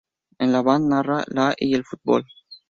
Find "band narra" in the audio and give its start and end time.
0.63-1.23